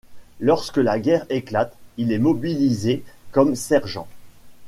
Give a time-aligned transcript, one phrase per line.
[0.39, 4.07] Lorsque la guerre éclate, il est mobilisé comme sergent.